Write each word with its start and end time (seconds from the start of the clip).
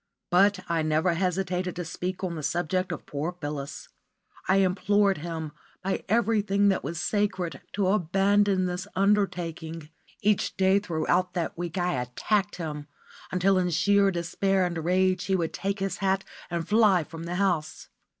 But 0.31 0.61
I 0.67 0.81
never 0.81 1.13
hesitated 1.13 1.75
to 1.75 1.85
speak 1.85 2.23
on 2.23 2.33
the 2.35 2.41
subject 2.41 2.91
of 2.91 3.05
poor 3.05 3.33
Phyllis. 3.33 3.87
I 4.47 4.55
implored 4.55 5.19
him, 5.19 5.51
by 5.83 6.03
everything 6.09 6.69
that 6.69 6.83
was 6.83 6.99
sacred, 6.99 7.61
to 7.73 7.85
abandon 7.87 8.65
this 8.65 8.87
undertaking. 8.95 9.89
Each 10.23 10.57
day 10.57 10.79
throughout 10.79 11.35
that 11.35 11.55
week 11.55 11.77
I 11.77 12.01
attacked 12.01 12.55
him, 12.55 12.87
until 13.31 13.59
in 13.59 13.69
sheer 13.69 14.09
despair 14.09 14.65
and 14.65 14.83
rage 14.83 15.25
he 15.25 15.35
would 15.35 15.53
take 15.53 15.77
his 15.77 15.97
hat 15.97 16.23
and 16.49 16.67
fly 16.67 17.03
from 17.03 17.25
the 17.25 17.35
house. 17.35 17.89